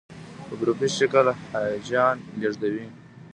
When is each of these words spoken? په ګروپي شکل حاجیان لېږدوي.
په 0.45 0.53
ګروپي 0.59 0.87
شکل 0.97 1.25
حاجیان 1.51 2.15
لېږدوي. 2.39 2.85